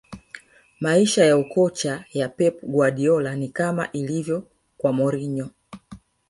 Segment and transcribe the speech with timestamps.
[0.79, 4.43] maisha ya ukocha ya pep guardiola ni kama ilivyo
[4.77, 5.49] kwa mourinho